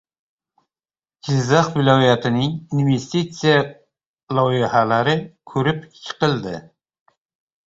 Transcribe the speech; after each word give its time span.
Jizzax 1.27 1.67
viloyatining 1.75 2.55
investitsiya 2.85 3.59
loyihalari 4.39 5.15
ko‘rib 5.53 5.87
chiqildi 6.01 6.57